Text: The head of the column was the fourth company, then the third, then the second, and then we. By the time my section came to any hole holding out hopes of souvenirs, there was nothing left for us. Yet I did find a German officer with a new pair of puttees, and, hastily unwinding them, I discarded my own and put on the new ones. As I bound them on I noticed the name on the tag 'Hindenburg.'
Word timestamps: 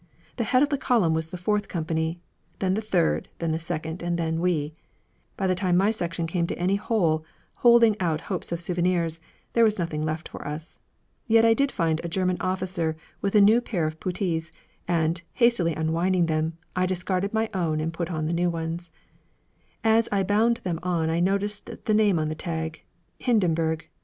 The 0.37 0.45
head 0.45 0.63
of 0.63 0.69
the 0.69 0.79
column 0.79 1.13
was 1.13 1.29
the 1.29 1.37
fourth 1.37 1.67
company, 1.67 2.19
then 2.57 2.73
the 2.73 2.81
third, 2.81 3.29
then 3.37 3.51
the 3.51 3.59
second, 3.59 4.01
and 4.01 4.17
then 4.17 4.39
we. 4.39 4.73
By 5.37 5.45
the 5.45 5.53
time 5.53 5.77
my 5.77 5.91
section 5.91 6.25
came 6.25 6.47
to 6.47 6.57
any 6.57 6.75
hole 6.75 7.23
holding 7.57 7.95
out 7.99 8.21
hopes 8.21 8.51
of 8.51 8.59
souvenirs, 8.59 9.19
there 9.53 9.63
was 9.63 9.77
nothing 9.77 10.01
left 10.01 10.27
for 10.27 10.47
us. 10.47 10.81
Yet 11.27 11.45
I 11.45 11.53
did 11.53 11.71
find 11.71 12.01
a 12.03 12.07
German 12.09 12.37
officer 12.39 12.97
with 13.21 13.35
a 13.35 13.41
new 13.41 13.61
pair 13.61 13.85
of 13.85 13.99
puttees, 13.99 14.51
and, 14.87 15.21
hastily 15.33 15.75
unwinding 15.75 16.25
them, 16.25 16.57
I 16.75 16.87
discarded 16.87 17.31
my 17.31 17.47
own 17.53 17.79
and 17.79 17.93
put 17.93 18.09
on 18.09 18.25
the 18.25 18.33
new 18.33 18.49
ones. 18.49 18.89
As 19.83 20.09
I 20.11 20.23
bound 20.23 20.57
them 20.63 20.79
on 20.81 21.11
I 21.11 21.19
noticed 21.19 21.67
the 21.85 21.93
name 21.93 22.17
on 22.17 22.27
the 22.27 22.33
tag 22.33 22.81
'Hindenburg.' 23.19 23.87